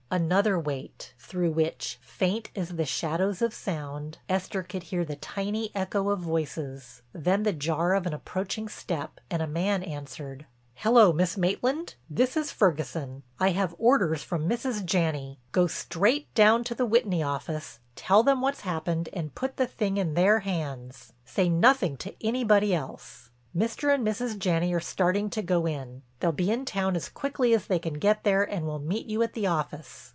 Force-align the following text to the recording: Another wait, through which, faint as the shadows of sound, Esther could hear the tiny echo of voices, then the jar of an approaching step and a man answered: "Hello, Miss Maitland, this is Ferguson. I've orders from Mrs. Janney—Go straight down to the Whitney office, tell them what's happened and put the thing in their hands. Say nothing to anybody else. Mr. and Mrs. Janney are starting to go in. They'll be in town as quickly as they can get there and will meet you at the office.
Another 0.13 0.59
wait, 0.59 1.13
through 1.19 1.51
which, 1.53 1.97
faint 2.01 2.49
as 2.53 2.75
the 2.75 2.83
shadows 2.83 3.41
of 3.41 3.53
sound, 3.53 4.17
Esther 4.27 4.61
could 4.61 4.83
hear 4.83 5.05
the 5.05 5.15
tiny 5.15 5.73
echo 5.73 6.09
of 6.09 6.19
voices, 6.19 7.01
then 7.13 7.43
the 7.43 7.53
jar 7.53 7.93
of 7.95 8.05
an 8.05 8.13
approaching 8.13 8.67
step 8.67 9.21
and 9.29 9.41
a 9.41 9.47
man 9.47 9.81
answered: 9.81 10.45
"Hello, 10.73 11.13
Miss 11.13 11.37
Maitland, 11.37 11.95
this 12.09 12.35
is 12.35 12.51
Ferguson. 12.51 13.23
I've 13.39 13.73
orders 13.77 14.21
from 14.21 14.49
Mrs. 14.49 14.83
Janney—Go 14.83 15.67
straight 15.67 16.33
down 16.33 16.65
to 16.65 16.75
the 16.75 16.85
Whitney 16.85 17.23
office, 17.23 17.79
tell 17.95 18.21
them 18.21 18.41
what's 18.41 18.61
happened 18.61 19.07
and 19.13 19.33
put 19.33 19.55
the 19.55 19.65
thing 19.65 19.95
in 19.95 20.15
their 20.15 20.39
hands. 20.39 21.13
Say 21.23 21.47
nothing 21.47 21.95
to 21.99 22.13
anybody 22.21 22.75
else. 22.75 23.29
Mr. 23.53 23.93
and 23.93 24.07
Mrs. 24.07 24.39
Janney 24.39 24.73
are 24.73 24.79
starting 24.79 25.29
to 25.31 25.41
go 25.41 25.65
in. 25.65 26.01
They'll 26.21 26.31
be 26.31 26.49
in 26.51 26.63
town 26.63 26.95
as 26.95 27.09
quickly 27.09 27.53
as 27.53 27.67
they 27.67 27.79
can 27.79 27.95
get 27.95 28.23
there 28.23 28.43
and 28.49 28.65
will 28.65 28.79
meet 28.79 29.07
you 29.07 29.21
at 29.23 29.33
the 29.33 29.45
office. 29.47 30.07